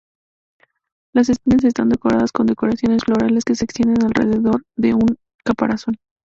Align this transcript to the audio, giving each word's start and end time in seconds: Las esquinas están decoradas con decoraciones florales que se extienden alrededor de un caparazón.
Las 1.13 1.29
esquinas 1.29 1.63
están 1.63 1.89
decoradas 1.89 2.31
con 2.31 2.47
decoraciones 2.47 3.03
florales 3.03 3.45
que 3.45 3.53
se 3.53 3.65
extienden 3.65 4.03
alrededor 4.03 4.63
de 4.75 4.95
un 4.95 5.05
caparazón. 5.45 5.97